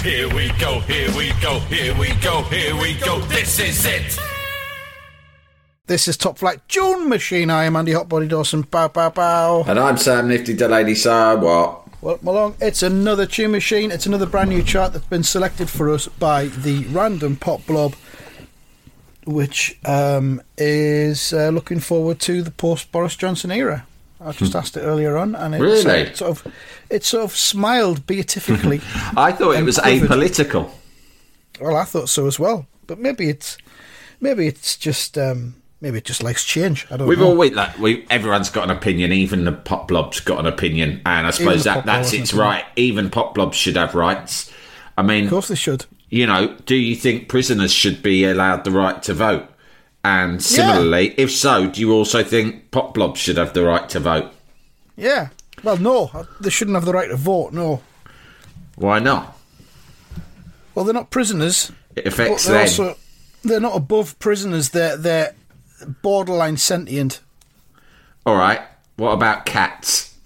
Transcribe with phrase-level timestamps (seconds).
[0.00, 3.20] Here we go, here we go, here we go, here we go.
[3.20, 4.18] This is it.
[5.86, 7.50] This is Top Flight Tune Machine.
[7.50, 8.62] I am Andy Hotbody Dawson.
[8.62, 9.64] Bow, bow, bow.
[9.66, 12.02] And I'm Sam Nifty Delaney, so what?
[12.02, 12.56] Welcome along.
[12.60, 13.92] It's another Tune Machine.
[13.92, 17.94] It's another brand new chart that's been selected for us by the Random Pop Blob,
[19.24, 23.86] which um, is uh, looking forward to the post Boris Johnson era.
[24.24, 26.14] I just asked it earlier on, and it Really?
[26.14, 26.52] sort of
[26.90, 28.80] it sort of smiled beatifically.
[29.16, 30.08] I thought it was quivered.
[30.10, 30.70] apolitical.
[31.60, 33.56] well, I thought so as well, but maybe it's
[34.20, 36.86] maybe it's just um, maybe it just likes change.
[36.90, 37.26] I don't We've know.
[37.28, 39.12] always like we everyone's got an opinion.
[39.12, 42.64] Even the pop blob's got an opinion, and I suppose that that's its right.
[42.76, 44.52] Even pop blobs should have rights.
[44.96, 45.86] I mean, of course, they should.
[46.10, 49.48] you know, do you think prisoners should be allowed the right to vote?
[50.04, 54.00] And similarly, if so, do you also think pop blobs should have the right to
[54.00, 54.32] vote?
[54.96, 55.28] Yeah.
[55.62, 57.52] Well, no, uh, they shouldn't have the right to vote.
[57.52, 57.82] No.
[58.74, 59.38] Why not?
[60.74, 61.70] Well, they're not prisoners.
[61.94, 62.62] It affects they're them.
[62.62, 62.96] also
[63.44, 64.70] they're not above prisoners.
[64.70, 65.34] They're they're
[66.02, 67.20] borderline sentient.
[68.24, 68.60] All right.
[68.96, 70.16] What about cats?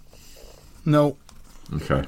[0.84, 1.16] No.
[1.74, 2.04] Okay.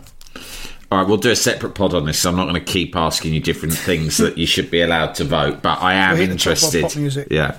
[0.90, 2.24] All right, we'll do a separate pod on this.
[2.24, 5.24] I'm not going to keep asking you different things that you should be allowed to
[5.24, 6.82] vote, but I am We hate the top of interested.
[6.82, 7.28] pop music.
[7.30, 7.58] Yeah.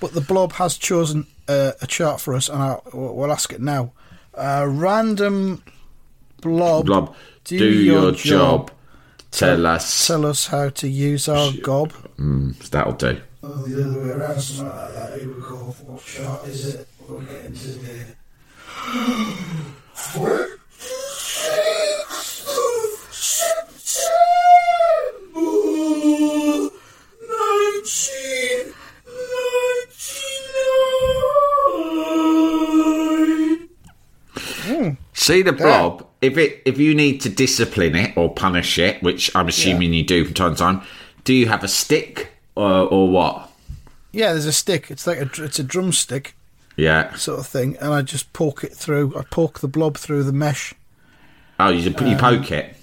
[0.00, 3.60] But the blob has chosen uh, a chart for us, and I'll, we'll ask it
[3.60, 3.92] now.
[4.34, 5.62] Uh, random
[6.40, 6.86] blob.
[6.86, 7.14] Blob,
[7.44, 8.72] do, your, job.
[9.30, 10.06] Tell us.
[10.08, 11.92] Tell us how to use our gob.
[12.18, 13.20] Mm, that'll do.
[13.44, 15.20] Oh, the other way around, something like that.
[15.20, 15.56] Here we go.
[15.86, 16.88] What chart is it?
[17.08, 18.06] We're getting today.
[35.22, 36.04] See the blob.
[36.20, 40.04] If it if you need to discipline it or punish it, which I'm assuming you
[40.04, 40.82] do from time to time,
[41.22, 43.48] do you have a stick or, or what?
[44.10, 44.90] Yeah, there's a stick.
[44.90, 46.34] It's like a it's a drumstick
[46.76, 47.14] Yeah.
[47.14, 49.16] sort of thing, and I just poke it through.
[49.16, 50.74] I poke the blob through the mesh.
[51.60, 52.74] Oh, you, just you um, poke it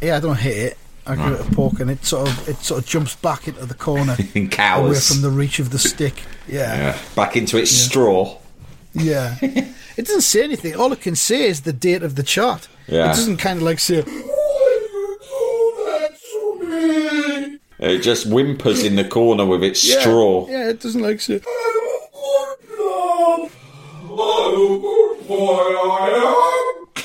[0.00, 0.78] Yeah, I don't hit it.
[1.06, 3.66] I give it a poke, and it sort of it sort of jumps back into
[3.66, 6.22] the corner, in away from the reach of the stick.
[6.46, 6.98] Yeah, yeah.
[7.16, 8.39] Back into its straw.
[8.92, 9.36] Yeah.
[9.42, 10.74] it doesn't say anything.
[10.76, 12.68] All it can say is the date of the chart.
[12.86, 13.04] Yeah.
[13.04, 14.04] It doesn't kind of like say.
[17.82, 20.46] It just whimpers in the corner with its Yeah, straw.
[20.48, 21.40] Yeah, it doesn't like say.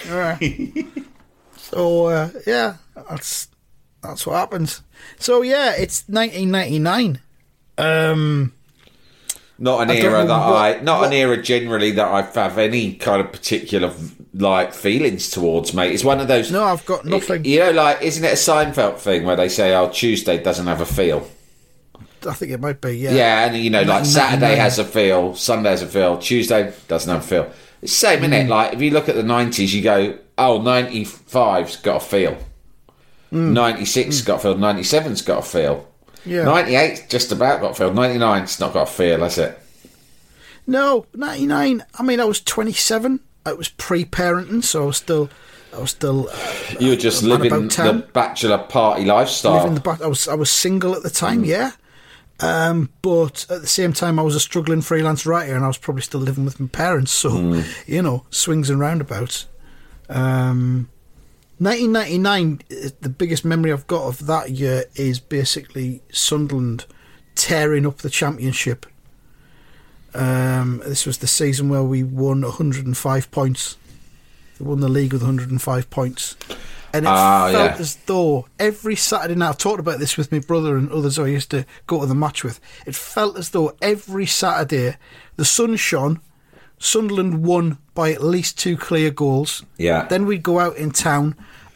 [0.09, 0.85] Alright.
[1.57, 2.75] so uh, yeah,
[3.09, 3.47] that's
[4.01, 4.81] that's what happens.
[5.17, 7.21] So yeah, it's 1999.
[7.77, 8.53] Um,
[9.57, 12.57] Not an I era that what- I, not what- an era generally that I have
[12.57, 13.91] any kind of particular
[14.33, 15.93] like feelings towards, mate.
[15.93, 16.51] It's one of those.
[16.51, 17.45] no, I've got nothing.
[17.45, 20.81] You know, like, isn't it a Seinfeld thing where they say, "Oh, Tuesday doesn't have
[20.81, 21.25] a feel."
[22.27, 22.97] I think it might be.
[22.97, 23.13] Yeah.
[23.13, 24.39] Yeah, and you know, like 1999.
[24.41, 27.51] Saturday has a feel, Sunday has a feel, Tuesday doesn't have a feel.
[27.81, 28.33] It's the same, Mm.
[28.33, 28.49] it?
[28.49, 32.35] Like if you look at the nineties, you go, "Oh, 95's got a feel."
[33.31, 33.53] Mm.
[33.53, 34.55] 96's got a feel.
[34.55, 35.87] 97's got a feel.
[36.25, 36.45] Yeah.
[36.45, 37.91] 98's just about got feel.
[37.91, 39.59] 99's not got a feel, has it?
[40.67, 41.83] No, 99.
[41.97, 43.19] I mean, I was 27.
[43.45, 45.29] I was pre-parenting, so I was still,
[45.75, 46.37] I was still uh,
[46.79, 49.57] You were just living about the bachelor party lifestyle.
[49.57, 50.01] living the back.
[50.01, 51.71] I was I was single at the time, yeah.
[52.39, 55.77] Um, but at the same time, I was a struggling freelance writer, and I was
[55.77, 57.11] probably still living with my parents.
[57.11, 59.47] So, you know, swings and roundabouts.
[60.09, 60.89] Um,
[61.59, 62.61] 1999.
[62.71, 66.85] uh, The biggest memory I've got of that year is basically Sunderland
[67.35, 68.85] tearing up the championship.
[70.13, 73.77] Um, this was the season where we won 105 points.
[74.57, 76.35] They won the league with 105 points.
[76.93, 77.77] And it Ah, felt yeah.
[77.81, 81.25] as though every Saturday night, I've talked about this with my brother and others who
[81.25, 82.61] I used to go to the match with.
[82.85, 84.95] It felt as though every Saturday
[85.35, 86.21] the sun shone,
[86.79, 89.63] Sunderland won by at least two clear goals.
[89.77, 90.05] Yeah.
[90.07, 91.35] Then we'd go out in town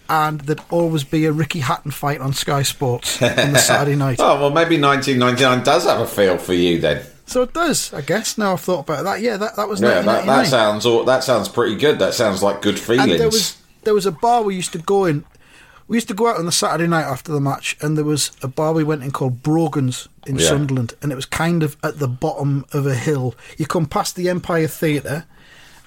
[0.10, 4.18] and there'd always be a Ricky Hatton fight on Sky Sports on the Saturday night.
[4.20, 7.06] Oh well, maybe 1999 does have a feel for you then.
[7.26, 8.38] So it does, I guess.
[8.40, 9.22] Now I've thought about that.
[9.22, 10.44] Yeah, that, that was Yeah, that, 1999.
[10.44, 12.00] that sounds all, that sounds pretty good.
[12.00, 13.12] That sounds like good feelings.
[13.12, 15.24] And there was there was a bar we used to go in.
[15.90, 18.30] We used to go out on the Saturday night after the match, and there was
[18.44, 20.48] a bar we went in called Brogan's in Yeah.
[20.50, 23.34] Sunderland, and it was kind of at the bottom of a hill.
[23.58, 25.26] You come past the Empire Theatre,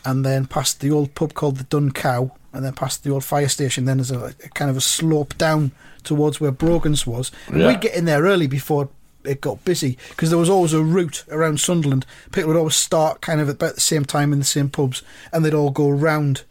[0.05, 3.23] and then past the old pub called the Dun Cow, and then past the old
[3.25, 3.85] fire station.
[3.85, 5.71] Then there's a, a kind of a slope down
[6.03, 7.31] towards where Brogan's was.
[7.47, 7.69] And Yeah.
[7.69, 8.89] we'd get in there early before
[9.23, 12.05] it got busy because there was always a route around Sunderland.
[12.33, 15.05] People would always start kind of at about the same time in the same pubs,
[15.33, 16.43] and they'd all go round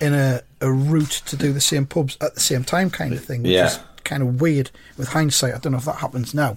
[0.00, 3.24] in a, a route to do the same pubs at the same time, kind of
[3.24, 3.42] thing.
[3.42, 3.66] Which Yeah.
[3.66, 5.54] is kind of weird with hindsight.
[5.54, 6.56] I don't know if that happens now,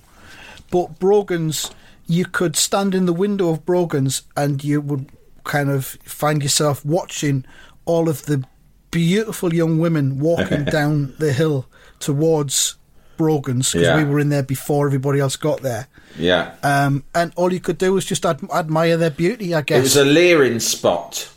[0.71, 1.71] but Brogan's,
[2.07, 5.07] you could stand in the window of Brogan's, and you would
[5.44, 7.45] kind of find yourself watching
[7.86, 8.44] all of the
[8.91, 11.65] beautiful young women walking down the hill
[12.00, 12.75] towards
[13.18, 13.97] Brogan's because Yeah.
[13.97, 15.88] we were in there before everybody else got there.
[16.18, 16.53] yeah.
[16.63, 19.77] Um, and all you could do was just ad- admire their beauty, I guess.
[19.77, 21.30] it was a leering spot.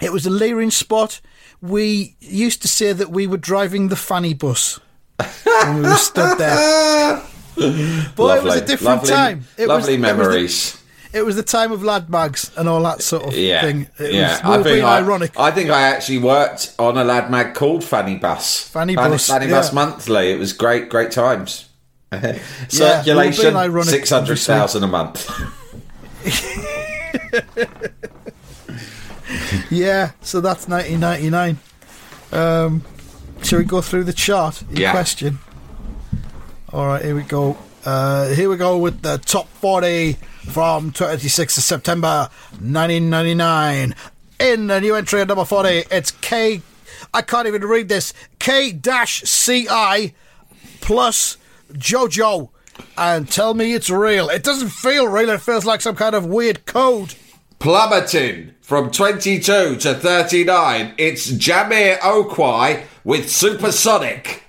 [0.00, 1.20] It was a leering spot.
[1.60, 4.80] We used to say that we were driving the fanny bus
[5.44, 7.22] when we were stood there.
[8.16, 9.44] Boy, it was a different lovely, time.
[9.58, 10.76] It lovely was, it was the- memories.
[11.12, 13.88] It was the time of lad mags and all that sort of yeah, thing.
[13.98, 14.34] It yeah.
[14.34, 15.32] was well, being I, ironic.
[15.36, 18.68] I think I actually worked on a lad mag called Fanny Bus.
[18.68, 19.52] Fanny Bus, Fanny yeah.
[19.52, 20.30] Bus Monthly.
[20.30, 21.68] It was great, great times.
[22.68, 25.28] Circulation ironic, six hundred thousand a month.
[29.70, 31.58] yeah, so that's 1999.
[32.32, 32.82] Um,
[33.42, 34.92] shall we go through the chart in Yeah.
[34.92, 35.38] question?
[36.72, 37.56] All right, here we go.
[37.84, 40.12] Uh, here we go with the top 40
[40.50, 42.28] from 26th of September
[42.60, 43.94] 1999.
[44.38, 46.62] In the new entry at number 40, it's K.
[47.12, 48.12] I can't even read this.
[48.38, 50.14] K dash CI
[50.80, 51.36] plus
[51.72, 52.50] JoJo.
[52.96, 54.28] And tell me it's real.
[54.28, 55.28] It doesn't feel real.
[55.30, 57.14] It feels like some kind of weird code.
[57.58, 64.44] Plummeting from 22 to 39, it's Jamir Okwai with Supersonic.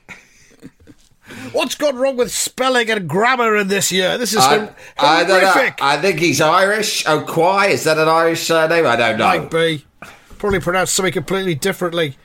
[1.53, 4.19] What's gone wrong with spelling and grammar in this year?
[4.19, 4.69] This is I,
[5.00, 5.50] I don't know.
[5.50, 5.81] horrific.
[5.81, 7.03] I think he's Irish.
[7.06, 8.85] Okwai, is that an Irish surname?
[8.85, 9.25] I don't know.
[9.25, 9.85] Might be.
[10.38, 12.15] Probably pronounced something completely differently.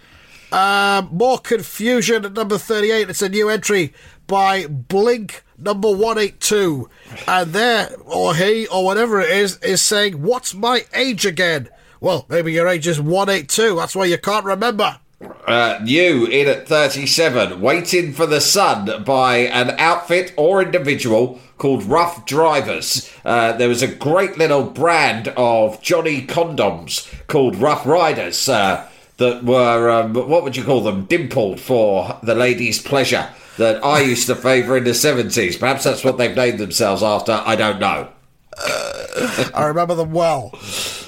[0.52, 3.08] Um, more confusion at number 38.
[3.08, 3.94] It's a new entry
[4.26, 6.90] by Blink number 182.
[7.26, 11.70] And there, or he, or whatever it is, is saying, What's my age again?
[12.06, 13.75] Well, maybe your age is 182.
[13.75, 15.00] That's why you can't remember.
[15.44, 21.82] Uh, you in at 37, Waiting for the Sun by an outfit or individual called
[21.82, 23.12] Ruff Driverz.
[23.25, 29.43] Uh, there was a great little brand of Johnny condoms called Rough Riders uh, that
[29.43, 34.29] were, um, what would you call them, dimpled for the ladies' pleasure that I used
[34.29, 35.58] to favour in the 70s.
[35.58, 38.11] Perhaps that's what they've named themselves after, I don't know.
[38.58, 40.50] I remember them well.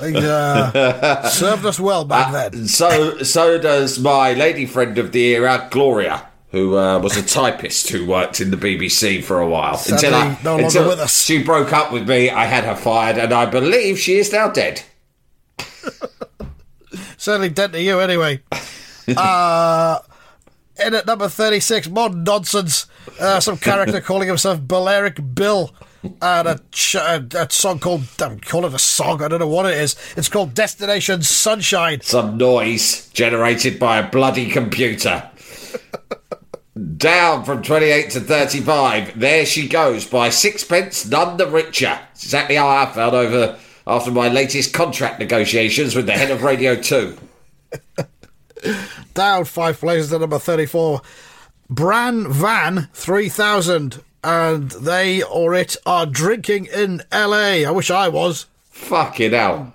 [0.01, 2.69] They uh, served us well back then.
[2.69, 7.91] So, so does my lady friend of the era, Gloria, who uh, was a typist
[7.91, 9.77] who worked in the BBC for a while.
[9.77, 11.25] Sadly, no longer until with us.
[11.25, 14.49] she broke up with me, I had her fired, and I believe she is now
[14.49, 14.83] dead.
[17.17, 18.41] Certainly dead to you anyway.
[19.17, 19.99] uh,
[20.85, 22.87] in at number 36, modern nonsense.
[23.21, 25.75] Uh, some character calling himself Balearic Bill.
[26.03, 29.67] And a, ch- a, song called, don't call it a song, I don't know what
[29.67, 29.97] it is.
[30.17, 32.01] It's called Destination Sunshine.
[32.03, 35.29] Some noise generated by a bloody computer.
[36.97, 39.19] Down from 28 to 35.
[39.19, 41.99] There she goes by sixpence, none the richer.
[42.13, 46.45] It's exactly how I felt over after my latest contract negotiations with the head of
[46.45, 47.19] Radio 2.
[49.15, 51.01] Down five places to number 34.
[51.69, 54.03] Bran Van 3000.
[54.29, 57.65] And they or it are drinking in LA.
[57.67, 58.45] I wish I was.
[58.69, 59.73] Fucking hell.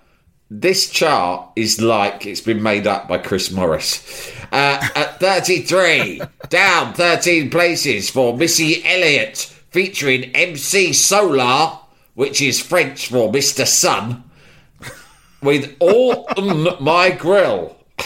[0.52, 4.32] This chart is like it's been made up by Chris Morris.
[4.52, 9.38] Uh, at 33, down 13 places for Missy Elliott,
[9.72, 11.80] featuring MC Solaar,
[12.14, 13.66] which is French for Mr.
[13.66, 14.24] Sun,
[15.42, 16.28] with All
[16.80, 17.76] My Grill.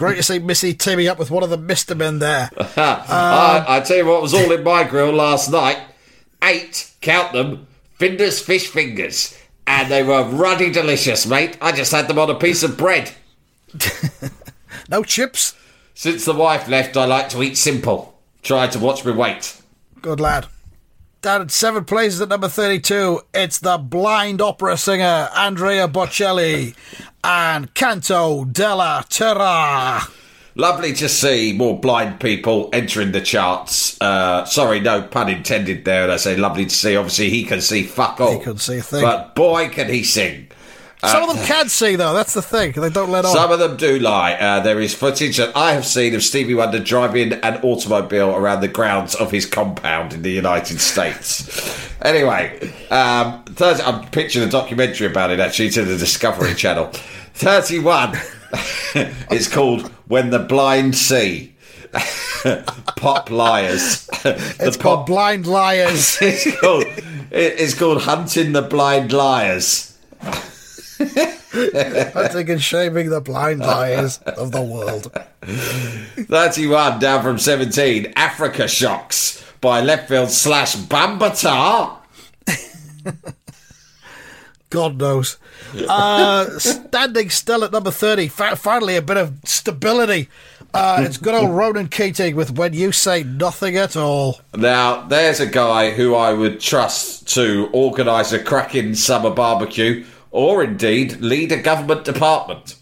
[0.00, 1.94] Great to see Missy teaming up with one of the Mr.
[1.94, 2.48] Men there.
[2.76, 5.78] I, I tell you what was all in my grill last night.
[6.42, 7.66] Eight, count them,
[7.98, 9.38] Findus fish fingers.
[9.66, 11.58] And they were ruddy delicious, mate.
[11.60, 13.12] I just had them on a piece of bread.
[14.88, 15.54] No chips.
[15.94, 18.18] Since the wife left, I like to eat simple.
[18.42, 19.60] Try to watch my weight.
[20.02, 20.46] Good lad.
[21.22, 26.74] Down at seven places at number 32, it's the blind opera singer Andrea Bocelli
[27.22, 30.00] and Canto della Terra.
[30.54, 34.00] Lovely to see more blind people entering the charts.
[34.00, 36.04] Uh, sorry, no pun intended there.
[36.04, 36.96] And I say lovely to see.
[36.96, 38.38] Obviously, he can see fuck all.
[38.38, 39.02] He can see a thing.
[39.02, 40.48] But boy, can he sing.
[41.02, 42.12] Some of them can see, though.
[42.12, 42.72] That's the thing.
[42.72, 43.32] They don't let on.
[43.32, 44.34] Some of them do lie.
[44.34, 48.60] Uh, there is footage that I have seen of Stevie Wonder driving an automobile around
[48.60, 51.88] the grounds of his compound in the United States.
[52.02, 56.90] anyway, um, 30, I'm pitching a documentary about it actually to the Discovery Channel.
[57.34, 58.18] 31.
[58.94, 61.54] it's called When the Blind See.
[62.96, 64.08] Pop Liars.
[64.24, 66.18] it's The called pop- Blind Liars.
[66.20, 66.84] it's called
[67.32, 69.96] it's called Hunting the Blind Liars.
[71.00, 75.10] Hunting and shaming the blind liars of the world.
[75.42, 78.12] 31 down from 17.
[78.14, 81.96] Afrika Shox by Leftfield slash Bambaataa.
[84.70, 85.38] God knows.
[85.88, 88.28] Uh, standing still at number 30.
[88.28, 90.28] Fa- finally, a bit of stability.
[90.72, 94.40] Uh, it's good old Ronan Keating with When You Say Nothing at All.
[94.54, 100.62] Now, there's a guy who I would trust to organise a cracking summer barbecue or
[100.62, 102.76] indeed lead a government department.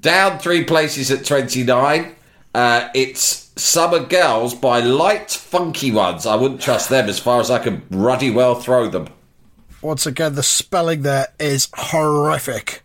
[0.00, 2.14] Down three places at 29.
[2.54, 6.26] Uh, it's Summer Girls by Lyte Funky Ones.
[6.26, 9.08] I wouldn't trust them as far as I could ruddy well throw them.
[9.82, 12.82] Once again, the spelling there is horrific.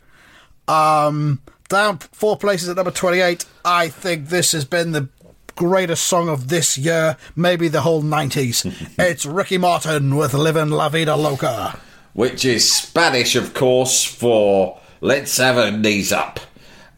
[0.67, 3.45] Um, down four places at number 28.
[3.63, 5.09] I think this has been the
[5.55, 8.65] greatest song of this year, maybe the whole 90s.
[8.99, 11.79] it's Ricky Martin with Livin' La Vida Loca.
[12.17, 16.39] Which is Spanish, of course, for let's have our knees up.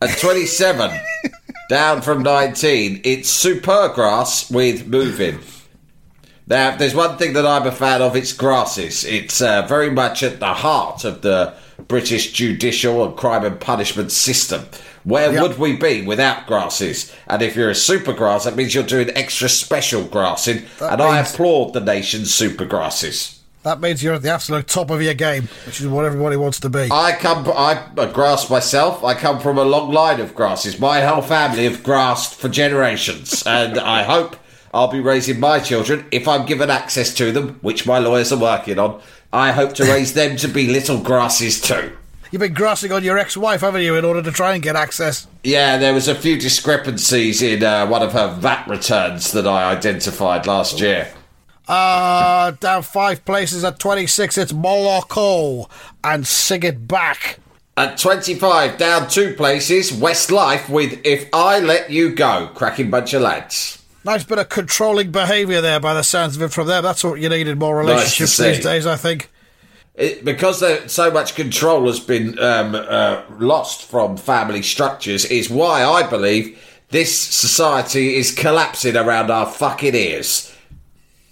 [0.01, 0.97] At 27,
[1.69, 5.39] down from 19, it's Supergrass with Moving.
[6.47, 9.03] Now, there's one thing that I'm a fan of, it's grasses.
[9.03, 11.53] It's uh, very much at the heart of the
[11.89, 14.67] British judicial and crime and punishment system.
[15.03, 15.41] Where Yep.
[15.41, 17.13] would we be without grasses?
[17.27, 20.63] And if you're a supergrass, that means you're doing extra special grassing.
[20.79, 23.38] That and I applaud the nation's supergrasses.
[23.63, 26.61] That means you're at the absolute top of your game, which is what everybody wants
[26.61, 26.87] to be.
[26.91, 27.45] I come.
[27.55, 29.03] I'm grass myself.
[29.03, 30.79] I come from a long line of grasses.
[30.79, 34.37] My whole family have grassed for generations, and I hope
[34.73, 38.39] I'll be raising my children if I'm given access to them, which my lawyers are
[38.39, 39.01] working on.
[39.33, 41.95] I hope to raise them to be little grasses too.
[42.31, 45.27] You've been grassing on your ex-wife, haven't you, in order to try and get access?
[45.43, 49.71] Yeah, there was a few discrepancies in uh, one of her VAT returns that I
[49.71, 51.11] identified last year.
[51.69, 55.69] Uh, down five places at 26, it's Moloko
[56.03, 57.37] and Sing It Back.
[57.77, 63.21] At 25, down two places, Westlife with If I Let You Go, cracking bunch of
[63.21, 63.85] lads.
[64.03, 66.81] Nice bit of controlling behaviour there by the sounds of it from them.
[66.81, 68.51] That's what you need in more relationships see.
[68.51, 69.29] these days, I think.
[69.93, 75.83] it, because so much control has been um, uh, lost from family structures, is why
[75.83, 76.59] I believe
[76.89, 80.51] this society is collapsing around our fucking ears.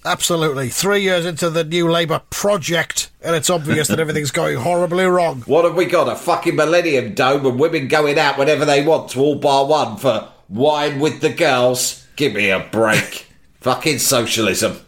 [0.07, 0.69] Absolutely.
[0.69, 5.41] Three years into the new Labour project, and it's obvious that everything's going horribly wrong.
[5.41, 6.07] What have we got?
[6.07, 9.97] A fucking Millennium Dome and women going out whenever they want to, all bar one,
[9.97, 12.07] for wine with the girls?
[12.15, 13.27] Give me a break.
[13.59, 14.79] fucking socialism.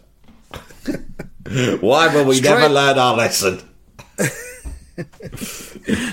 [1.81, 3.61] why will we Straight- never learn our lesson?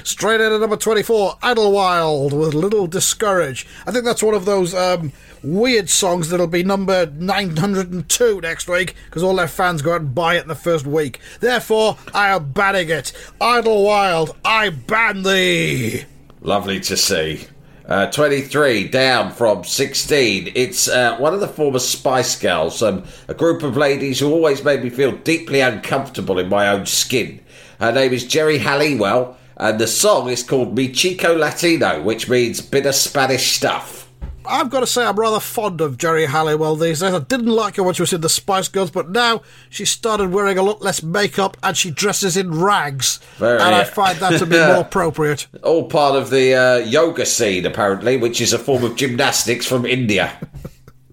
[0.04, 3.66] Straight in at number 24, Idlewild with Little Discourage.
[3.86, 5.12] I think that's one of those um,
[5.42, 10.14] weird songs that'll be number 902 next week because all their fans go out and
[10.14, 11.20] buy it in the first week.
[11.40, 13.12] Therefore, I am banning it.
[13.40, 16.04] Idlewild, I ban thee.
[16.40, 17.46] Lovely to see.
[17.86, 20.50] Uh, 23 down from 16.
[20.56, 24.64] It's uh, one of the former Spice Girls, um, a group of ladies who always
[24.64, 27.40] made me feel deeply uncomfortable in my own skin.
[27.80, 32.60] Her name is Geri Halliwell, and the song is called Mi Chico Latino, which means
[32.60, 34.04] bit of Spanish stuff.
[34.48, 37.12] I've got to say, I'm rather fond of Geri Halliwell these days.
[37.12, 40.30] I didn't like her when she was in the Spice Girls, but now she started
[40.30, 43.18] wearing a lot less makeup and she dresses in rags.
[43.38, 45.48] Very- and I find that to be more appropriate.
[45.64, 49.84] All part of the uh, yoga scene, apparently, which is a form of gymnastics from
[49.84, 50.32] India.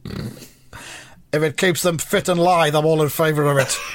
[0.05, 3.75] If it keeps them fit and lithe, I'm all in favour of it.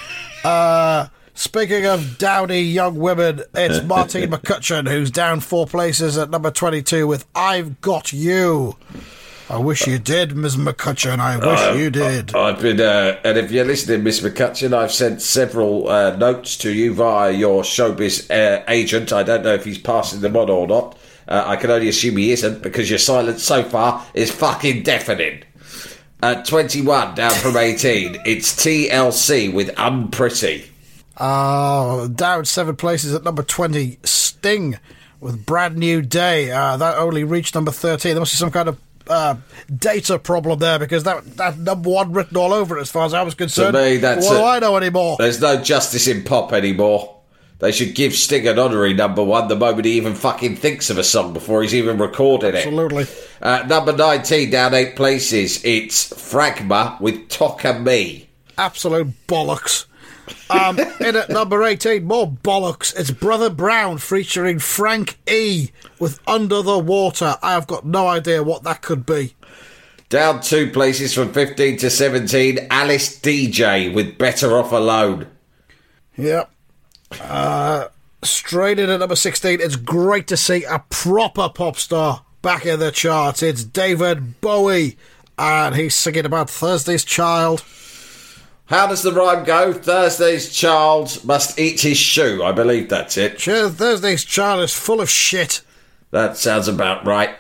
[0.45, 1.09] Uh,
[1.39, 7.07] speaking of dowdy young women, it's Martine McCutcheon who's down four places at number 22
[7.07, 8.77] with I've Got You.
[9.49, 10.57] I wish you did, Ms.
[10.57, 11.21] McCutcheon.
[11.21, 12.35] I wish you did.
[12.35, 16.73] I've been, uh, and if you're listening, Miss McCutcheon, I've sent several uh, notes to
[16.73, 19.11] you via your showbiz uh, agent.
[19.13, 20.99] I don't know if he's passing them on or not.
[21.27, 25.45] Uh, I can only assume he isn't because your silence so far is fucking deafening.
[26.23, 30.69] At 21, down from 18, it's TLC with Unpretty.
[31.19, 34.79] Uh, down seven places at number 20, Sting
[35.21, 36.51] with Brand New Day.
[36.51, 38.13] Uh, that only reached number 13.
[38.13, 39.35] There must be some kind of uh,
[39.75, 43.15] data problem there because that, that number one written all over it as far as
[43.15, 43.75] I was concerned.
[43.75, 44.45] To me, that's what do.
[44.45, 45.17] I know anymore?
[45.19, 47.17] There's no justice in pop anymore.
[47.59, 50.99] They should give Sting an honorary number one the moment he even fucking thinks of
[50.99, 52.59] a song before he's even recorded it.
[52.59, 53.07] Absolutely.
[53.43, 58.29] Uh, number 19, down eight places, it's Fragma with Toca Me.
[58.57, 59.87] Absolute bollocks.
[60.51, 62.99] Um, in at number 18, more bollocks.
[62.99, 65.71] It's Brother Brown featuring Frank E.
[65.99, 67.37] with Under the Water.
[67.43, 69.35] I have got no idea what that could be.
[70.09, 75.27] Down two places from 15 to 17, Alice Deejay with Better Off Alone.
[76.17, 76.51] Yep.
[77.21, 77.89] Uh,
[78.23, 82.81] straight in at number 16, it's great to see a proper pop star back in
[82.81, 83.43] the charts.
[83.43, 84.97] It's David Bowie,
[85.39, 87.61] and he's singing about Thursday's Child.
[88.69, 89.73] How does the rhyme go?
[89.73, 92.43] Thursday's child must eat his shoe.
[92.43, 93.41] I believe that's it.
[93.41, 95.63] Sure, Thursday's Child is full of shit.
[96.11, 97.31] That sounds about right.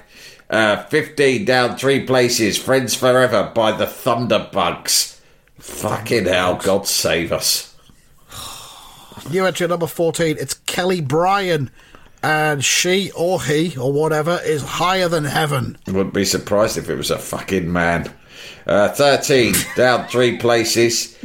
[0.48, 2.56] Uh, 15 down three places.
[2.56, 5.18] Friends Forever by the Thunderbugs.
[5.58, 7.76] Fucking hell, God save us.
[9.30, 11.70] New entry number 14, it's Kelle Bryan,
[12.28, 15.78] and she or he or whatever is higher than heaven.
[15.86, 18.12] Wouldn't be surprised if it was a fucking man.
[18.66, 21.16] Uh, 13 down three places.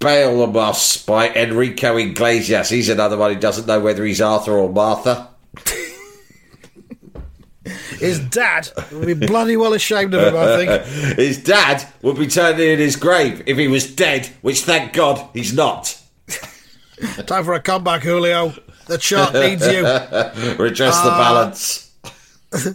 [0.00, 2.70] Bailamos by Enrico Iglesias.
[2.70, 5.28] He's another one who doesn't know whether he's Arthur or Martha.
[7.98, 11.16] His dad would be bloody well ashamed of him, I think.
[11.18, 15.28] His dad would be turning in his grave if he was dead, which thank God
[15.34, 15.98] he's not.
[17.26, 18.54] Time for a comeback, Julio.
[18.86, 19.82] The chart needs you.
[20.62, 21.92] Redress the balance.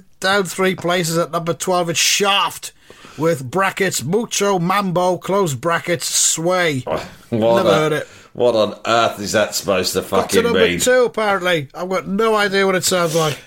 [0.20, 2.74] Down three places at number 12, it's Shaft
[3.18, 6.84] with brackets Mucho Mambo, close brackets Sway.
[7.32, 8.08] What Never on- heard it.
[8.34, 10.80] What on earth is that supposed to Up to fucking number mean?
[10.80, 11.70] two, apparently.
[11.74, 13.38] I've got no idea what it sounds like.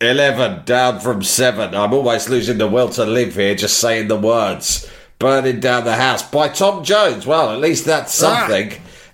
[0.00, 1.74] 11 down from 7.
[1.74, 4.90] I'm almost losing the will to live here just saying the words.
[5.18, 7.26] Burning Down the House by Tom Jones.
[7.26, 8.46] Well, at least that's Ah.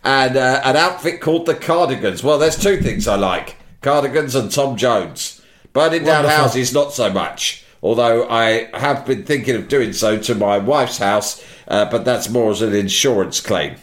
[0.03, 0.29] Something.
[0.29, 2.23] And uh, an outfit called the Cardigans.
[2.23, 5.41] Well, there's two things I like Cardigans and Tom Jones.
[5.73, 6.37] Burning Down Wonderful.
[6.45, 7.65] Houses, not so much.
[7.83, 12.29] Although I have been thinking of doing so to my wife's house, uh, but that's
[12.29, 13.77] more as an insurance claim.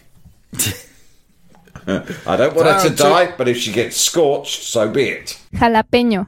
[1.87, 5.39] I don't want her to to- die, but if she gets scorched, so be it.
[5.55, 6.27] Jalapeño.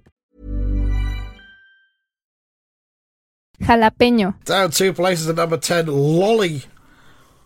[3.61, 4.35] Jalapeño.
[4.45, 6.63] Down two places at number 10, Lolly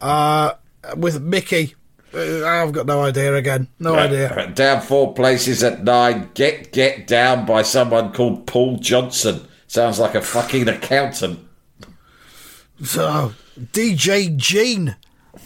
[0.01, 0.53] uh,
[0.95, 1.75] with Mickey.
[2.13, 3.67] Uh, I've got no idea again.
[3.79, 4.51] No idea.
[4.55, 6.29] Down four places at nine.
[6.33, 9.47] Get Get Down by someone called Paul Johnson.
[9.67, 11.39] Sounds like a fucking accountant.
[12.83, 14.95] So, DJ Jean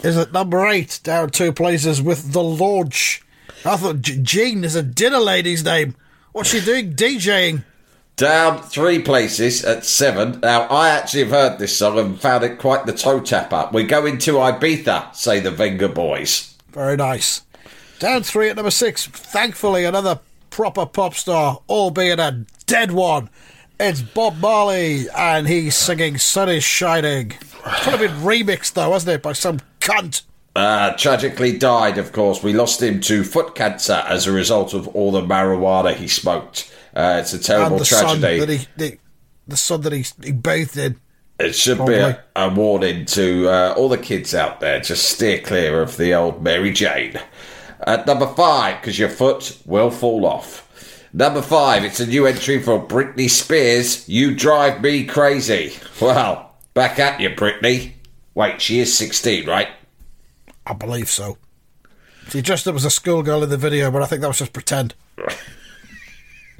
[0.02, 3.22] is at number eight, down two places with The Launch.
[3.64, 5.94] I thought G- Jean is a dinner lady's name.
[6.32, 7.64] What's she doing DJing?
[8.20, 10.40] Down three places at seven.
[10.40, 13.70] Now, I actually have heard this song and found it quite the toe tapper.
[13.72, 16.54] We're going to Ibiza, say the Venga Boys.
[16.70, 17.40] Very nice.
[17.98, 19.06] Down three at number six.
[19.06, 23.30] Thankfully, another proper pop star, albeit a dead one.
[23.80, 27.30] It's Bob Marley, and he's singing Sun is Shining.
[27.30, 30.24] It's kind of been remixed, though, hasn't it, by some cunt?
[30.54, 32.42] Uh, tragically died, of course.
[32.42, 36.70] We lost him to foot cancer as a result of all the marijuana he smoked.
[36.94, 38.38] Uh, it's a terrible the son tragedy.
[38.40, 38.98] that he, the,
[39.48, 41.00] the son that he, he bathed in.
[41.38, 41.94] It should Probably.
[41.94, 44.80] be a, a warning to uh, all the kids out there.
[44.80, 47.18] Just steer clear of the old Mary Jane.
[47.86, 50.66] At number five, because your foot will fall off.
[51.12, 54.08] Number five, it's a new entry for Britney Spears.
[54.08, 55.72] You drive me crazy.
[56.00, 57.92] Well, back at you, Britney.
[58.34, 59.68] Wait, she is 16, right?
[60.66, 61.38] I believe so.
[62.28, 64.52] She dressed up as a schoolgirl in the video, but I think that was just
[64.52, 64.94] pretend.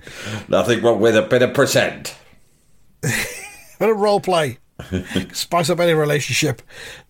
[0.48, 2.12] Nothing wrong with a bit of pretend.
[3.02, 4.58] Bit of role play.
[5.32, 6.62] Spice up any relationship.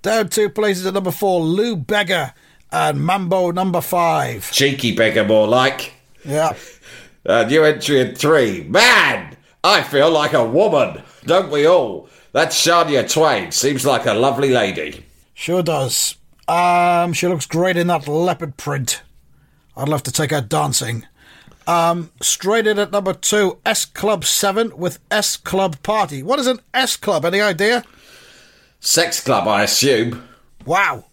[0.03, 2.35] Down two places at number four, Lou Bega
[2.73, 4.51] and Mambo number five.
[4.53, 5.95] Cheeky beggar, more like.
[6.25, 6.55] Yeah.
[7.27, 8.65] Uh, new entry in three.
[8.65, 11.03] Man, I feel like a woman.
[11.27, 12.09] Don't we all?
[12.33, 15.05] That Shania Twain seems like a lovely lady.
[15.35, 16.17] Sure does.
[16.49, 19.03] Um, she looks great in that leopard print.
[19.77, 21.07] I'd love to take her dancing.
[21.67, 26.23] Um, straight in at number two, S Club 7 with S Club Party.
[26.23, 27.25] What is an S Club?
[27.25, 27.85] Any idea?
[28.81, 30.27] Sex club, I assume.
[30.65, 31.05] Wow.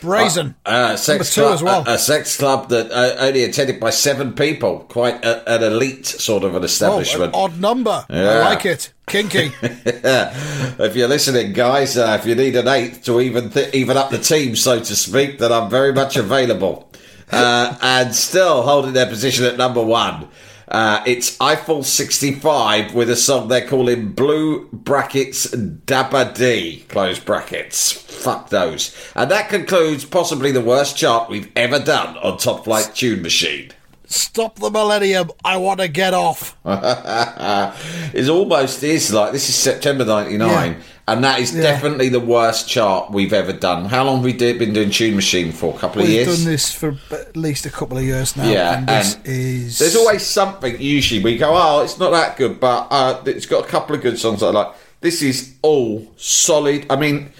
[0.00, 0.54] Brazen.
[0.66, 1.84] Uh, sex number two club, as well.
[1.86, 4.80] A, a sex club that uh, only attended by seven people.
[4.80, 7.34] Quite a, an elite sort of an oh, an establishment.
[7.34, 8.04] odd number.
[8.10, 8.92] I like it.
[9.06, 9.52] Kinky.
[9.62, 14.10] if you're listening, guys, uh, if you need an eighth to even th- even up
[14.10, 16.90] the team, so to speak, then I'm very much available.
[17.30, 20.28] Uh, and still holding their position at number one.
[20.68, 27.92] Uh, it's Eiffel 65 with a song they're calling Blue Brackets Dabba D, close brackets.
[27.92, 28.96] Fuck those.
[29.14, 33.72] And that concludes possibly the worst chart we've ever done on Top Flight Tune Machine.
[34.06, 35.30] Stop the millennium.
[35.44, 36.56] I want to get off.
[36.66, 40.74] it's almost is like this is September 99 Yeah.
[41.08, 41.62] and that is Yeah.
[41.62, 43.86] definitely the worst chart we've ever done.
[43.86, 45.74] How long have we do, been doing Tune Machine for?
[45.74, 46.26] A couple of years.
[46.28, 48.48] We've done this for at least a couple of years now.
[48.48, 49.78] Yeah, and this and is.
[49.78, 53.64] There's always something usually we go, oh, it's not that good, but uh, it's got
[53.64, 54.74] a couple of good songs I like.
[55.00, 56.86] This is all solid.
[56.90, 57.30] I mean,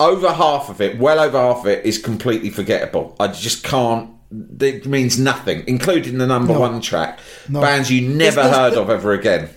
[0.00, 3.14] over half of it, well over half of it, is completely forgettable.
[3.20, 4.10] I just can't.
[4.30, 6.60] It means nothing, including the number No.
[6.60, 7.18] one track.
[7.48, 7.60] No.
[7.62, 9.48] Bands you never There's- heard there's- of ever again.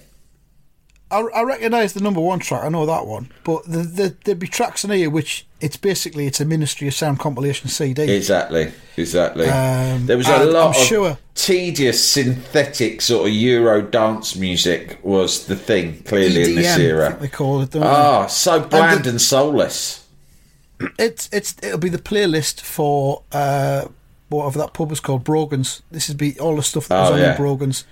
[1.14, 2.64] I, I recognise the number one track.
[2.64, 6.26] I know that one, but the, the, there'd be tracks in here which it's basically
[6.26, 8.04] it's a Ministry of Sound compilation CD.
[8.04, 9.48] Exactly, exactly.
[9.50, 15.00] Um, there was a lot I'm of sure- tedious synthetic sort of Euro dance music
[15.04, 17.18] was the thing clearly in this EDM, era.
[17.20, 17.76] they call it.
[17.76, 20.06] Ah, so bland the- and soulless.
[20.98, 23.88] It's it's it'll be the playlist for uh,
[24.39, 25.82] whatever that pub was called, Brogan's.
[25.91, 27.32] This would be all the stuff that was Oh, on yeah.
[27.32, 27.84] in Brogan's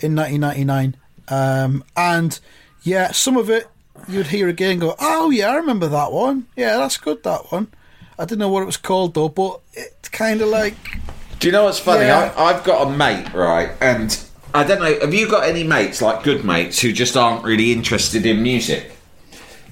[0.00, 0.96] in 1999,
[1.28, 2.38] um, and
[2.82, 3.68] yeah, some of it
[4.08, 4.78] you'd hear again.
[4.78, 6.46] Go, oh yeah, I remember that one.
[6.56, 7.22] Yeah, that's good.
[7.24, 7.68] That one.
[8.18, 10.74] I didn't know what it was called though, but it's kind of like
[11.38, 12.04] Do you know what's funny?
[12.06, 12.32] Yeah.
[12.36, 14.18] I, I've got a mate, right, and
[14.54, 14.98] I don't know.
[15.00, 18.92] Have you got any mates like good mates who just aren't really interested in music?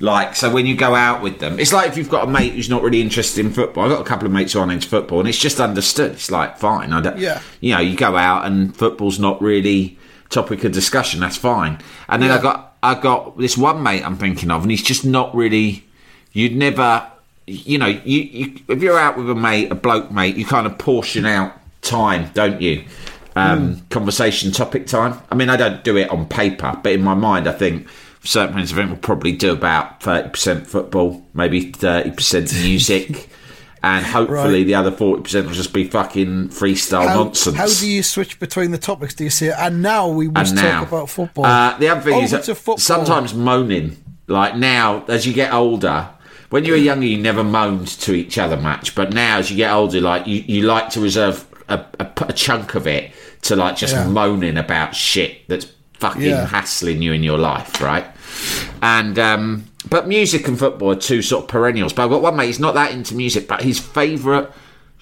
[0.00, 2.52] Like, so when you go out with them, it's like if you've got a mate
[2.52, 3.84] who's not really interested in football.
[3.84, 6.12] I've got a couple of mates who aren't into football, and it's just understood.
[6.12, 6.92] It's like, fine.
[6.92, 7.40] I don't, Yeah.
[7.60, 9.98] You know, you go out and football's not really
[10.30, 11.20] topic of discussion.
[11.20, 11.78] That's fine.
[12.08, 15.04] And then I got, I got this one mate I'm thinking of, and he's just
[15.04, 15.84] not really.
[16.32, 17.10] You'd never,
[17.46, 20.66] you know, you, you if you're out with a mate, a bloke mate, you kind
[20.66, 22.84] of portion out time, don't you?
[23.34, 25.20] Um, Conversation topic time.
[25.30, 27.88] I mean, I don't do it on paper, but in my mind, I think
[28.28, 33.28] certain things I think we'll probably do about thirty percent football, maybe thirty percent music,
[33.82, 34.66] and hopefully Right.
[34.66, 37.56] the other forty percent will just be fucking freestyle how, nonsense.
[37.56, 39.14] how do you switch between the topics?
[39.14, 41.46] Do you say, and now we must now talk about football?
[41.46, 43.96] Uh, the other thing Over is that sometimes moaning.
[44.26, 46.06] Like now, as you get older,
[46.50, 48.94] when you were younger, you never moaned to each other much.
[48.94, 52.32] But now, as you get older, like you, you like to reserve a, a, a
[52.34, 53.10] chunk of it
[53.42, 54.06] to like just Yeah.
[54.06, 56.46] moaning about shit that's fucking Yeah.
[56.46, 58.04] hassling you in your life, right?
[58.82, 61.92] And um, but music and football are two sort of perennials.
[61.92, 62.46] But I've got one mate.
[62.46, 64.50] He's not that into music, but his favourite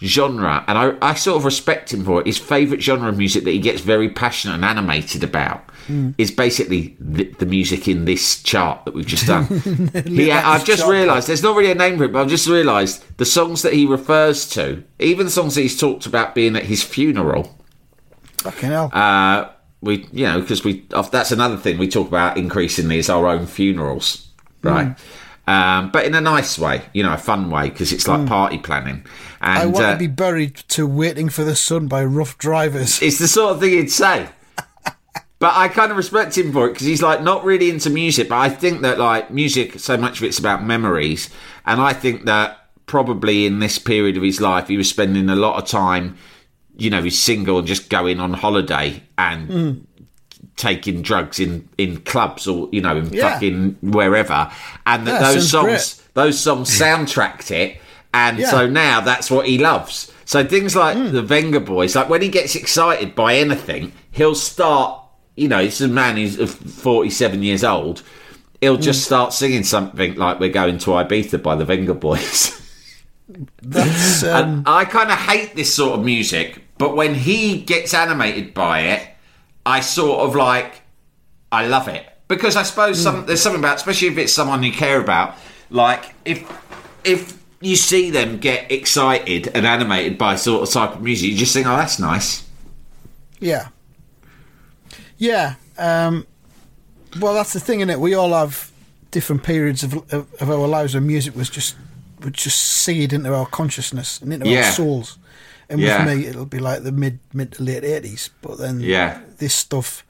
[0.02, 2.26] genre, and I, I sort of respect him for it.
[2.26, 5.70] His favourite genre of music that he gets very passionate and animated about
[6.18, 9.46] is basically the, the music in this chart that we've just done.
[10.06, 13.04] yeah, I've just realised there's not really a name for it, but I've just realised
[13.18, 16.64] the songs that he refers to, even the songs that he's talked about being at
[16.64, 17.56] his funeral.
[18.38, 18.90] Fucking hell.
[18.92, 23.26] Uh, we, you know, because we that's another thing we talk about increasingly is our
[23.26, 24.28] own funerals,
[24.62, 24.96] right?
[25.46, 28.58] Um, but in a nice way, you know, a fun way because it's like party
[28.58, 29.04] planning.
[29.40, 33.00] And I want uh, to be buried to Waiting for the Sun by Ruff Driverz.
[33.06, 34.28] it's the sort of thing he'd say.
[35.38, 38.30] But I kind of respect him for it because he's like not really into music.
[38.30, 41.30] But I think that like music, so much of it's about memories,
[41.66, 45.36] and I think that probably in this period of his life, he was spending a
[45.36, 46.16] lot of time,
[46.76, 49.72] you know, he's single and just going on holiday and hmm.
[50.56, 53.32] taking drugs in in clubs or you know in Yeah.
[53.32, 54.50] fucking wherever,
[54.86, 57.80] and that Yeah, those songs those songs soundtracked it,
[58.12, 58.50] and Yeah.
[58.50, 60.12] so now that's what he loves.
[60.24, 61.12] So things like hmm.
[61.12, 65.02] the Venga Boys, like when he gets excited by anything, he'll start.
[65.36, 68.02] You know, it's a man who's forty-seven years old.
[68.60, 69.06] He'll just hmm.
[69.06, 72.60] start singing something like "We're going to Ibiza" by the Venga Boys.
[73.62, 77.94] That's um, and I kind of hate this sort of music, but when he gets
[77.94, 79.08] animated by it,
[79.64, 80.82] I sort of like,
[81.50, 84.72] I love it because I suppose some, there's something about, especially if it's someone you
[84.72, 85.36] care about,
[85.70, 86.44] like if
[87.04, 91.36] if you see them get excited and animated by sort of type of music, you
[91.36, 92.46] just think, oh, that's nice.
[93.40, 93.68] Yeah.
[95.18, 95.54] Yeah.
[95.78, 96.26] Um,
[97.20, 98.00] well, that's the thing, isn't it?
[98.00, 98.70] We all have
[99.10, 101.76] different periods of, of, of our lives where music was just
[102.22, 104.66] would just seed into our consciousness and into Yeah.
[104.66, 105.18] our souls.
[105.68, 106.04] And Yeah.
[106.04, 108.30] with me, it'll be like the mid mid to late eighties.
[108.42, 109.18] But then, Yeah.
[109.38, 110.04] this stuff.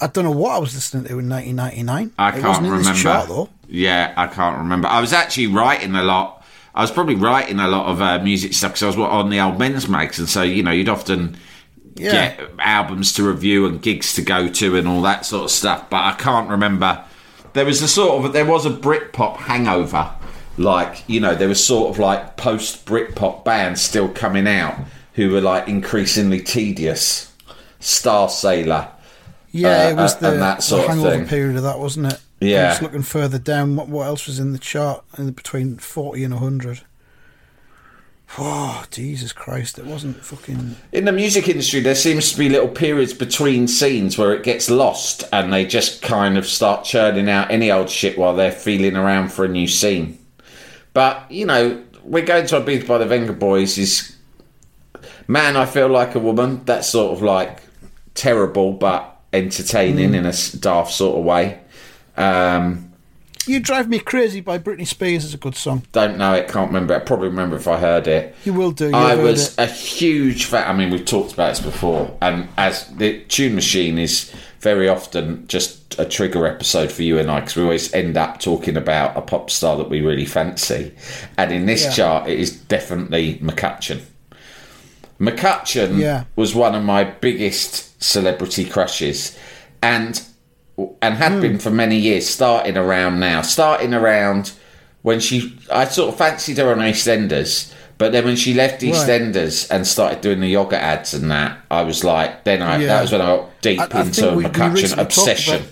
[0.00, 2.12] I don't know what I was listening to in 1999.
[2.18, 2.92] I can't wasn't in remember.
[2.92, 3.48] this chart though.
[3.68, 4.88] Yeah, I can't remember.
[4.88, 6.42] I was actually writing a lot.
[6.74, 9.38] I was probably writing a lot of uh, music stuff because I was on the
[9.40, 11.36] old men's mags, and so you know you'd often
[11.96, 12.10] Yeah.
[12.10, 15.84] get albums to review and gigs to go to and all that sort of stuff.
[15.90, 17.00] But I can't remember.
[17.52, 20.10] There was a sort of there was a Britpop hangover.
[20.56, 24.76] Like you know, there was sort of like post Britpop bands still coming out
[25.14, 27.32] who were like increasingly tedious.
[27.80, 28.88] Star Sailor.
[29.50, 31.26] Yeah, Uh, it was the, and that sort the of hangover thing.
[31.28, 32.20] period of that, wasn't it?
[32.40, 32.70] Yeah.
[32.70, 33.76] Was looking further down.
[33.76, 35.04] What, what else was in the chart?
[35.18, 36.80] In between 40 and 100.
[38.36, 39.78] Oh, Jesus Christ.
[39.78, 40.74] It wasn't fucking.
[40.92, 44.68] In the music industry, there seems to be little periods between scenes where it gets
[44.68, 48.96] lost and they just kind of start churning out any old shit while they're feeling
[48.96, 50.18] around for a new scene.
[50.94, 54.16] But, you know, we're going to Ibiza by the Venga Boys is
[55.28, 56.64] Man, I Feel Like a Woman.
[56.64, 57.60] That's sort of like
[58.14, 61.58] terrible but entertaining in a daft sort of way.
[62.16, 62.92] Um,
[63.46, 65.82] You Drive Me Crazy by Britney Spears is a good song.
[65.92, 66.94] don't know it, can't remember.
[66.94, 68.34] I probably remember if I heard it.
[68.44, 68.86] You will do.
[68.86, 69.62] You've I was it.
[69.62, 70.68] a huge fan.
[70.68, 74.32] I mean, we've talked about this before, and as the tune machine is
[74.64, 78.40] very often just a trigger episode for you and I, because we always end up
[78.40, 80.92] talking about a pop star that we really fancy.
[81.36, 81.90] And in this Yeah.
[81.92, 84.00] chart, it is definitely McCutcheon.
[85.20, 86.24] McCutcheon Yeah.
[86.34, 89.36] was one of my biggest celebrity crushes,
[89.82, 90.20] and
[91.00, 91.40] and had hmm.
[91.40, 92.26] been for many years.
[92.26, 94.52] Starting around now, starting around
[95.02, 98.92] when she, I sort of fancied her on EastEnders, but then when she left Right.
[98.92, 102.86] EastEnders and started doing the yogurt ads and that, I was like, then I Yeah.
[102.88, 105.54] that was when I got deep I- I into think we- we McCutcheon obsession.
[105.56, 105.68] about-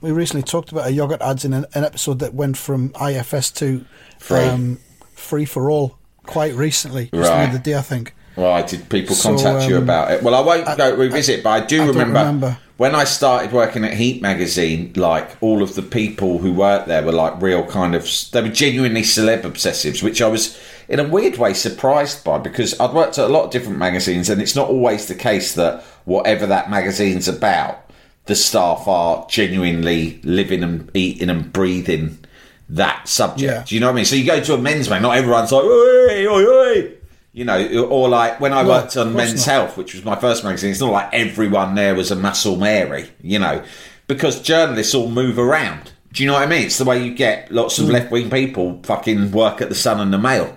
[0.00, 3.50] We recently talked about a yogurt ads in an, an episode that went from IFS
[3.52, 3.84] to
[4.18, 4.40] Free.
[4.40, 4.78] um,
[5.14, 5.96] free for all
[6.26, 7.08] quite recently.
[7.12, 7.22] Right.
[7.46, 8.14] the other day, I think.
[8.34, 10.22] Why did people So, contact you um, about it?
[10.22, 12.58] Well, I won't I- go revisit, but I do I remember, remember.
[12.76, 14.92] when I started working at Heat magazine.
[14.96, 18.48] Like all of the people who worked there were like real kind of they were
[18.48, 23.18] genuinely celeb obsessives, which I was in a weird way surprised by because I'd worked
[23.18, 26.68] at a lot of different magazines, and it's not always the case that whatever that
[26.70, 27.88] magazine's about,
[28.26, 32.18] the staff are genuinely living and eating and breathing
[32.68, 33.42] that subject.
[33.52, 33.62] Yeah.
[33.66, 34.04] Do you know what I mean?
[34.06, 36.90] So you go to a men's mag, not everyone's like, oi, oi, oi.
[37.34, 39.52] You know, or like when I No, worked on Men's not.
[39.52, 43.10] Health, which was my first magazine, it's not like everyone there was a muscle Mary,
[43.20, 43.60] you know,
[44.06, 45.90] because journalists all move around.
[46.12, 46.66] Do you know what I mean?
[46.66, 47.82] It's the way you get lots Mm.
[47.82, 50.56] of left wing people fucking work at the Sun and the Mail.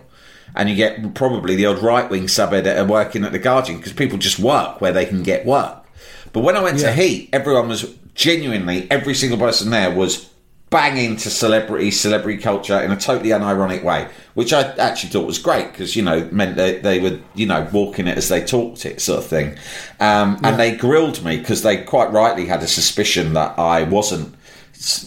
[0.55, 3.93] And you get probably the odd right wing sub editor working at the Guardian because
[3.93, 5.83] people just work where they can get work.
[6.31, 6.89] But when I went Yeah.
[6.89, 10.27] to Heat, everyone was genuinely, every single person there was
[10.69, 15.39] banging to celebrity, celebrity culture in a totally unironic way, which I actually thought was
[15.39, 18.85] great because, you know, meant they, they were, you know, walking it as they talked
[18.85, 19.57] it sort of thing.
[19.99, 24.35] Um, And they grilled me because they quite rightly had a suspicion that I wasn't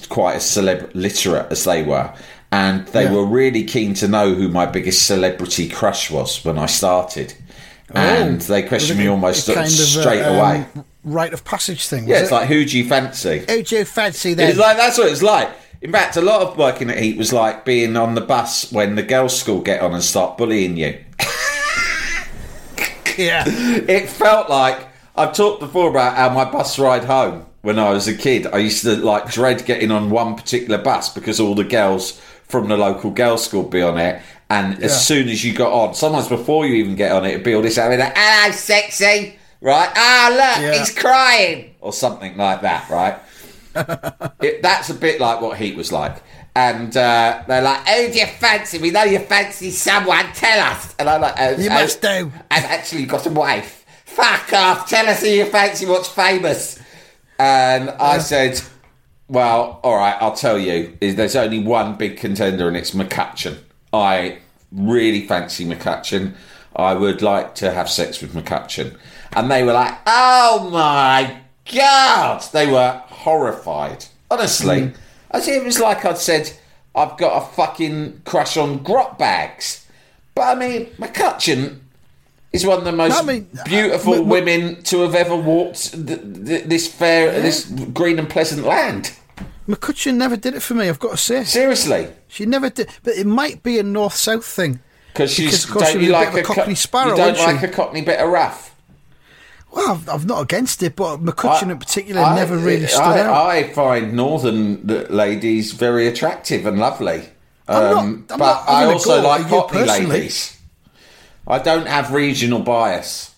[0.09, 2.11] quite as celeb literate as they were.
[2.51, 3.13] And they Yeah.
[3.13, 7.35] were really keen to know who my biggest celebrity crush was when I started.
[7.95, 9.55] And they questioned me almost Oh.
[9.55, 10.67] Kind of, uh, straight um, away.
[11.05, 12.07] Rite of passage thing.
[12.09, 12.35] Yeah, it's it?
[12.35, 13.45] like, who do you fancy?
[13.49, 14.51] Who do you fancy then?
[14.51, 15.49] It's like that's what it's like.
[15.83, 18.97] In fact, a lot of working at Heat was like being on the bus when
[18.97, 20.99] the girls' school get on and start bullying you.
[23.17, 23.45] yeah.
[23.49, 24.87] It felt like
[25.17, 28.47] I've talked before about how my bus ride home when I was a kid.
[28.47, 32.69] I used to like dread getting on one particular bus because all the girls from
[32.69, 34.21] the local girls' school would be on it.
[34.49, 34.87] And Yeah.
[34.87, 37.55] as soon as you got on, sometimes before you even get on it, it'd be
[37.55, 39.91] all this having like, "Hello, sexy," right?
[39.95, 40.79] Ah, look, Yeah.
[40.79, 43.19] he's crying, or something like that, right?
[44.41, 46.23] it, that's a bit like what Heat was like.
[46.57, 48.79] And uh, they're like, "Oh, do you fancy?
[48.79, 50.27] We know you fancy someone.
[50.35, 52.33] Tell us." And I'm like, oh, You oh, must do.
[52.51, 53.85] I've actually got a wife.
[54.05, 54.89] Fuck off.
[54.91, 55.87] Tell us who you fancy.
[55.87, 56.81] What's famous?
[57.39, 58.61] And I said,
[59.29, 60.17] "Well, all right.
[60.21, 60.99] I'll tell you.
[61.01, 63.59] Is there's only one big contender, and it's McCutcheon.
[63.93, 64.39] I
[64.73, 66.35] really fancy McCutcheon.
[66.75, 68.97] I would like to have sex with McCutcheon."
[69.35, 71.39] And they were like, "Oh my
[71.73, 74.07] god!" They were horrified.
[74.31, 74.93] Honestly,
[75.31, 76.53] I said it was like I'd said,
[76.95, 79.87] "I've got a fucking crush on grot bags."
[80.35, 81.79] But I mean, McCutcheon
[82.53, 86.21] is one of the most I mean, uh, beautiful women to have ever walked th-
[86.47, 89.13] th- this fair, this green and pleasant land.
[89.69, 90.89] McCutcheon never did it for me.
[90.89, 92.89] I've got to say, Seriously, she never did.
[93.05, 94.81] But it might be a north-south thing.
[95.13, 96.55] because she's Because, of course, she don't was you a bit like of a co-
[96.55, 97.67] Cockney sparrow, You don't like she?
[97.67, 98.70] a Cockney bit of rough.
[99.73, 103.01] Well, I've, I've not against it, but McCutcheon I- in particular I- never really stood
[103.03, 103.47] I, out.
[103.47, 107.23] I find northern ladies very attractive and lovely.
[107.69, 110.57] I'm not- Um, I'm but not I also like Cockney ladies.
[111.47, 113.31] I don't have regional bias.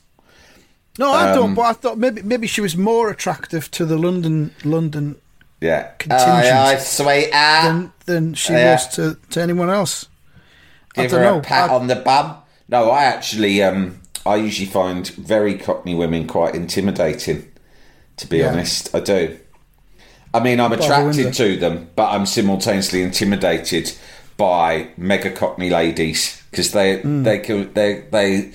[0.98, 1.54] no, I um, don't.
[1.54, 5.16] But I thought maybe maybe she was more attractive to the London London
[5.60, 5.88] Yeah.
[5.98, 6.30] Contingent.
[6.30, 7.64] Aye, aye, sweetheart.
[7.64, 8.72] than than she Yeah.
[8.74, 10.06] was to, to anyone else.
[10.96, 11.38] I Give don't her know.
[11.38, 12.36] a pat I- on the bum.
[12.68, 17.48] No, I actually, um, I usually find very Cockney women quite intimidating.
[18.18, 18.52] To be Yeah.
[18.52, 19.38] honest, I do.
[20.34, 23.92] I mean, I'm attracted to them, but I'm simultaneously intimidated
[24.36, 27.22] by mega Cockney ladies because they Hmm.
[27.22, 28.50] they can they they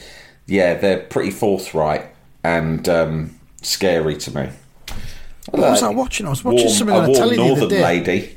[0.48, 2.06] yeah they're pretty forthright
[2.44, 4.50] and um, scary to me.
[5.52, 6.26] What was I watching?
[6.28, 7.84] I was watching warm, something on telly the other northern day.
[7.84, 8.37] lady.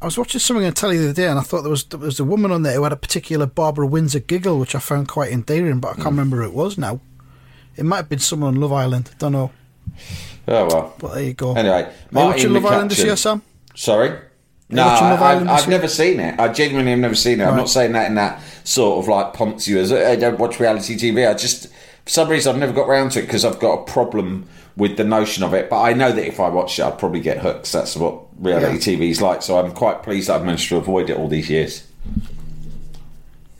[0.00, 1.98] I was watching something on telly the other day, and I thought there was there
[1.98, 5.08] was a woman on there who had a particular Barbara Windsor giggle, which I found
[5.08, 6.08] quite endearing, but I can't Hmm.
[6.10, 7.00] remember who it was now.
[7.76, 9.10] It might have been someone on Love Island.
[9.12, 9.50] I Don't know,
[10.48, 10.94] Oh well.
[10.98, 11.54] but there you go.
[11.54, 13.42] Anyway, Are you watching Love Island this year, Sam?
[13.74, 14.12] Sorry?
[14.70, 16.38] No, I, I've never seen it.
[16.38, 17.44] I genuinely have never seen it.
[17.46, 20.04] I'm not saying that in that sort of like pompous way.
[20.06, 21.26] I don't watch reality TV.
[21.28, 21.68] I just,
[22.04, 24.46] for some reason, I've never got round to it because I've got a problem
[24.78, 25.68] with the notion of it.
[25.68, 27.70] But I know that if I watched it, I'd probably get hooked.
[27.72, 29.42] That's what reality TV is like.
[29.42, 31.86] So I'm quite pleased that I've managed to avoid it all these years.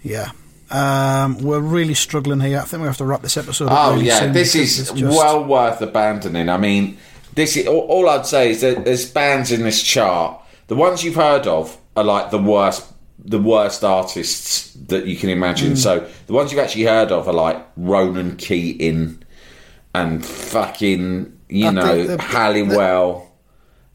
[0.02, 0.31] Yeah.
[0.70, 2.59] Um, we're really struggling here.
[2.59, 3.72] I think we have to wrap this episode up.
[3.72, 6.48] Oh really yeah, this is just- well worth abandoning.
[6.48, 6.98] I mean,
[7.35, 10.40] this is all, all I'd say is that there's bands in this chart.
[10.68, 12.87] The ones you've heard of are like the worst,
[13.18, 15.74] the worst artists that you can imagine.
[15.74, 19.22] So the ones you've actually heard of are like Ronan Keating
[20.02, 23.24] and fucking you I know think the- Halliwell.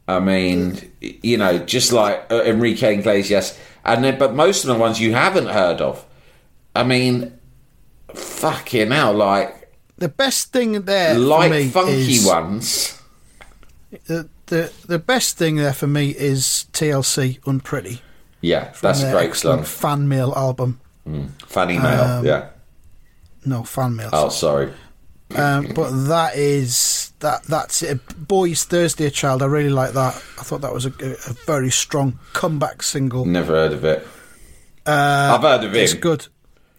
[0.06, 4.74] I mean, you know, just like uh, Enrique Iglesias, and then but most of the
[4.74, 6.04] ones you haven't heard of.
[6.76, 7.38] I mean,
[8.14, 13.00] fucking hell, like the best thing there Lyte Funky Ones.
[14.06, 18.00] The, the the best thing there for me is TLC Unpretty.
[18.42, 19.64] Yeah, that's a great song.
[19.64, 20.80] fan mail album.
[21.46, 22.02] Fanny mail.
[22.02, 22.50] Um, yeah.
[23.46, 24.10] No fan mail.
[24.12, 24.70] Oh, sorry.
[25.34, 28.00] Um, but that is that that's it.
[28.28, 29.42] Bowie's Thursday Child.
[29.42, 30.14] I really like that.
[30.14, 33.24] I thought that was a, a very strong comeback single.
[33.24, 34.06] Never heard of it.
[34.86, 35.82] Uh, I've heard of it.
[35.82, 36.26] It's good.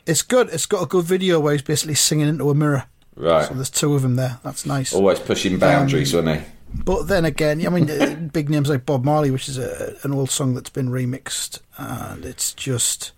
[0.05, 0.49] It's good.
[0.49, 2.85] It's got a good video where he's basically singing into a mirror.
[3.15, 3.47] Right.
[3.47, 4.39] So there's two of them there.
[4.43, 4.93] That's nice.
[4.93, 6.51] Always pushing boundaries, Um, wasn't he?
[6.83, 10.13] But then again, I mean, uh, big names like Bob Marley, which is a, an
[10.13, 13.13] old song that's been remixed, and it's just,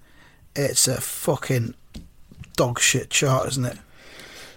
[0.56, 1.74] it's a fucking
[2.56, 3.78] dog shit chart, isn't it?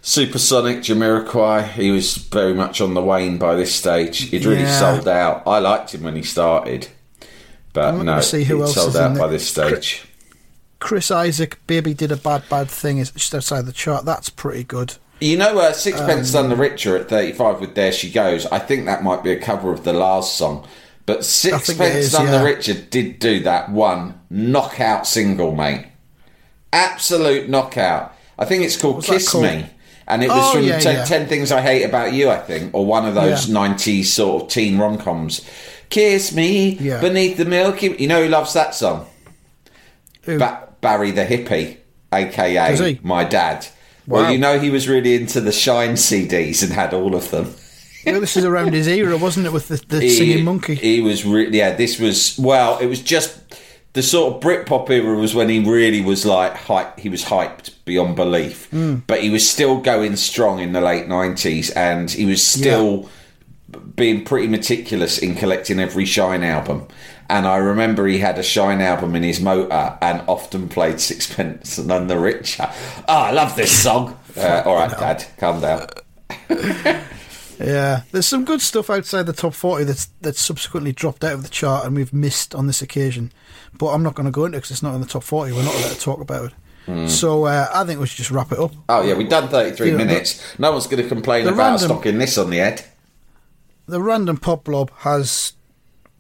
[0.03, 4.29] Supersonic, Jamiroquai, he was very much on the wane by this stage.
[4.31, 4.79] He'd really Yeah.
[4.79, 5.43] sold out.
[5.47, 6.89] I liked him when he started,
[7.73, 10.05] but I'm looking no, see who he'd else sold is out by this stage.
[10.79, 14.07] Chris Isaak, Baby Did a Bad Bad Thing, is just outside the chart.
[14.07, 14.95] That's pretty good.
[15.21, 18.47] You know, uh, Sixpence Um, None the Richer at 35 with There She Goes.
[18.47, 20.67] I think that might be a cover of the last song.
[21.05, 22.39] But Sixpence is, None yeah.
[22.39, 25.85] the Richer did do that one knockout single, mate.
[26.73, 28.15] Absolute knockout.
[28.39, 29.45] I think it's called Kiss called?
[29.45, 29.67] Me.
[30.11, 31.05] And it was Oh, from yeah, ten, yeah.
[31.05, 33.55] 10 Things I Hate About You, I think, or one of those Yeah.
[33.55, 35.41] 90s sort of teen rom coms.
[35.89, 37.01] Kiss me Yeah.
[37.01, 37.95] beneath the milky.
[37.99, 39.07] You know who loves that song?
[40.27, 41.77] Ba- Barry the hippie,
[42.13, 43.67] aka my dad.
[44.07, 44.23] Wow.
[44.23, 47.55] Well, you know he was really into the Shine CDs and had all of them.
[48.07, 50.75] well, this is around his era, wasn't it, with the, the singing monkey?
[50.75, 51.75] He was really yeah.
[51.75, 52.79] This was well.
[52.79, 53.39] It was just
[53.93, 56.99] the sort of Britpop era was when he really was like hype.
[57.01, 58.97] He was hyped beyond belief, Hmm.
[59.07, 63.09] but he was still going strong in the late nineties, and he was still
[63.97, 66.87] being pretty meticulous in collecting every Shine album.
[67.29, 71.79] And I remember he had a Shine album in his motor and often played Sixpence
[71.79, 72.69] and None the Richer.
[73.09, 74.17] Oh, I love this song.
[74.37, 75.87] Uh, all right, Dad, calm down.
[77.61, 81.43] Yeah, there's some good stuff outside the top 40 that's that's subsequently dropped out of
[81.43, 83.33] the chart and we've missed on this occasion.
[83.77, 85.53] But I'm not going to go into it because it's not in the top 40.
[85.53, 87.09] We're not allowed to talk about it.
[87.09, 88.73] So uh, I think we should just wrap it up.
[88.89, 90.59] Oh yeah, we've done thirty-three Yeah, but- minutes.
[90.59, 92.85] No one's going to complain about random- stocking this on the head.
[93.87, 95.53] The random pop blob has,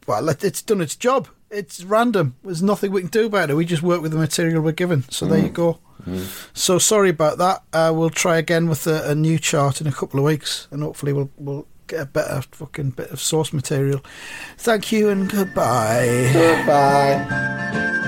[0.07, 1.27] well, it's done its job.
[1.51, 2.37] It's random.
[2.45, 3.55] There's nothing we can do about it.
[3.55, 5.05] We just work with the material we're given.
[5.11, 5.79] So there you go.
[6.55, 7.63] So sorry about that.
[7.73, 10.83] Uh, we'll try again with a, a new chart in a couple of weeks, and
[10.83, 14.01] hopefully we'll we'll get a better fucking bit of source material.
[14.57, 16.31] Thank you and goodbye.
[16.33, 18.07] Goodbye.